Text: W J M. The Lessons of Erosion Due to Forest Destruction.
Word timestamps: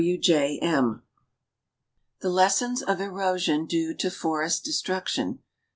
W 0.03 0.17
J 0.17 0.57
M. 0.63 1.03
The 2.21 2.29
Lessons 2.31 2.81
of 2.81 2.99
Erosion 2.99 3.67
Due 3.67 3.93
to 3.97 4.09
Forest 4.09 4.63
Destruction. 4.63 5.43